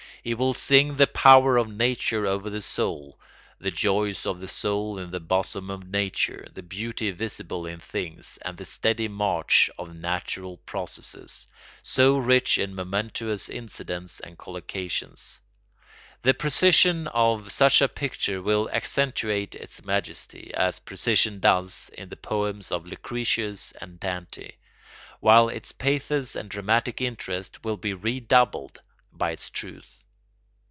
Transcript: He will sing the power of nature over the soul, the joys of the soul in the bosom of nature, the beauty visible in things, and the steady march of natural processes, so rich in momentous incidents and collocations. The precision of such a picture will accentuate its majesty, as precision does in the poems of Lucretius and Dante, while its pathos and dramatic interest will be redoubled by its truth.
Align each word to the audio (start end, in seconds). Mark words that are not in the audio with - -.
He 0.23 0.35
will 0.35 0.53
sing 0.53 0.97
the 0.97 1.07
power 1.07 1.57
of 1.57 1.67
nature 1.67 2.27
over 2.27 2.51
the 2.51 2.61
soul, 2.61 3.19
the 3.57 3.71
joys 3.71 4.27
of 4.27 4.39
the 4.39 4.47
soul 4.47 4.99
in 4.99 5.09
the 5.09 5.19
bosom 5.19 5.71
of 5.71 5.87
nature, 5.89 6.45
the 6.53 6.61
beauty 6.61 7.09
visible 7.09 7.65
in 7.65 7.79
things, 7.79 8.37
and 8.45 8.55
the 8.55 8.63
steady 8.65 9.07
march 9.07 9.67
of 9.79 9.95
natural 9.95 10.57
processes, 10.57 11.47
so 11.81 12.19
rich 12.19 12.59
in 12.59 12.75
momentous 12.75 13.49
incidents 13.49 14.19
and 14.19 14.37
collocations. 14.37 15.39
The 16.21 16.35
precision 16.35 17.07
of 17.07 17.51
such 17.51 17.81
a 17.81 17.87
picture 17.89 18.43
will 18.43 18.69
accentuate 18.69 19.55
its 19.55 19.83
majesty, 19.83 20.53
as 20.53 20.77
precision 20.77 21.39
does 21.39 21.89
in 21.97 22.09
the 22.09 22.15
poems 22.15 22.71
of 22.71 22.85
Lucretius 22.85 23.71
and 23.81 23.99
Dante, 23.99 24.51
while 25.19 25.49
its 25.49 25.71
pathos 25.71 26.35
and 26.35 26.47
dramatic 26.47 27.01
interest 27.01 27.63
will 27.65 27.77
be 27.77 27.95
redoubled 27.95 28.83
by 29.11 29.31
its 29.31 29.49
truth. 29.49 29.97